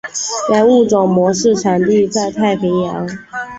[0.49, 3.07] 该物种的模式产地在太平洋。